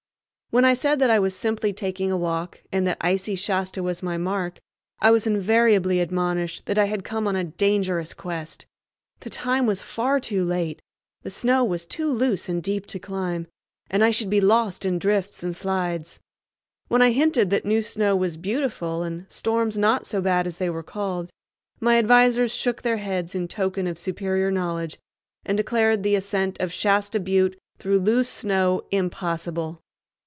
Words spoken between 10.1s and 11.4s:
too late, the